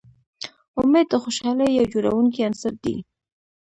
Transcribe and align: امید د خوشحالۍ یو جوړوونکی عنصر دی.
امید 0.79 1.07
د 1.09 1.13
خوشحالۍ 1.23 1.69
یو 1.77 1.87
جوړوونکی 1.93 2.39
عنصر 2.49 2.73
دی. 2.83 2.95